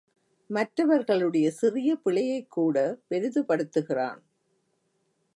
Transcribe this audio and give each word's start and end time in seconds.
மற்றவர்களுடைய 0.49 1.51
சிறிய 1.51 1.89
பிழையைக்கூட 2.05 2.77
பெரிதுபடுத்துகிறான். 3.09 4.21